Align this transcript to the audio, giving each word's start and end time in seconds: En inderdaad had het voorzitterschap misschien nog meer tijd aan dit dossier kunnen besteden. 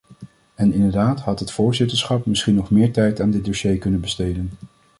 En 0.55 0.73
inderdaad 0.73 1.19
had 1.19 1.39
het 1.39 1.51
voorzitterschap 1.51 2.25
misschien 2.25 2.55
nog 2.55 2.71
meer 2.71 2.91
tijd 2.91 3.19
aan 3.21 3.31
dit 3.31 3.45
dossier 3.45 3.77
kunnen 3.77 3.99
besteden. 3.99 4.51